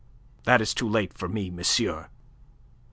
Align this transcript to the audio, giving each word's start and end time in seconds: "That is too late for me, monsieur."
"That 0.45 0.61
is 0.61 0.73
too 0.73 0.89
late 0.89 1.13
for 1.13 1.29
me, 1.29 1.51
monsieur." 1.51 2.07